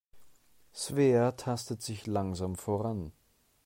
Svea 0.73 1.33
tastet 1.37 1.83
sich 1.83 2.07
langsam 2.07 2.55
voran. 2.55 3.11